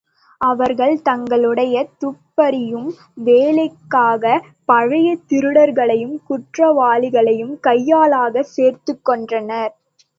அவர்கள் 0.41 1.01
தங்களுடைய 1.01 1.73
துப்பறியும் 2.01 2.87
வேலைகளுக்காகப் 3.25 4.47
பழைய 4.65 5.17
திருடர்களையும், 5.29 6.17
குற்றவாளிகளையும் 6.29 7.55
கையாட்களாகச் 7.67 8.53
சேர்த்துக் 8.55 9.05
கொண்டனர். 9.05 9.73